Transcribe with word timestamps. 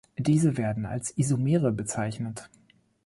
Diese 0.17 0.57
werden 0.57 0.87
als 0.87 1.15
"Isomere" 1.15 1.71
bezeichnet. 1.71 2.49